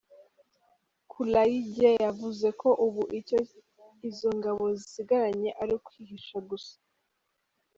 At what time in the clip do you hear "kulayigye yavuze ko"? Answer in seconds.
1.11-2.69